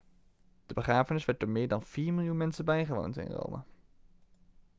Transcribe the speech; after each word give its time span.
de 0.65 0.73
begrafenis 0.73 1.25
werd 1.25 1.39
door 1.39 1.49
meer 1.49 1.67
dan 1.67 1.83
vier 1.83 2.13
miljoen 2.13 2.37
mensen 2.37 2.65
bijgewoond 2.65 3.17
in 3.17 3.31
rome 3.31 3.63